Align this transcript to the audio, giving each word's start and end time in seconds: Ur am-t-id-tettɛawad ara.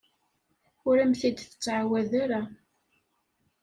Ur 0.87 0.95
am-t-id-tettɛawad 1.03 2.11
ara. 2.23 2.41